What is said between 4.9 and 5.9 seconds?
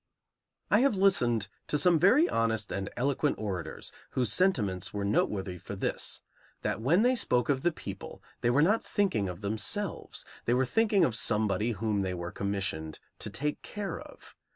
were noteworthy for